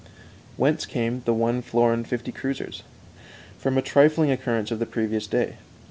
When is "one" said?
1.35-1.61